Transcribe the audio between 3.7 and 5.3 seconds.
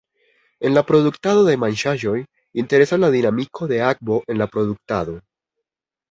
de akvo en la produktado.